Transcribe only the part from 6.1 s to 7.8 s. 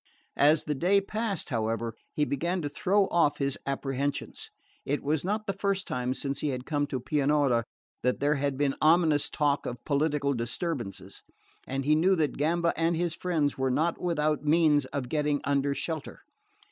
since he had come to Pianura